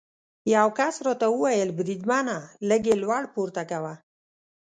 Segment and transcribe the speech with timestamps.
[0.55, 2.37] یو کس راته وویل: بریدمنه،
[2.69, 3.93] لږ یې لوړ پورته کوه.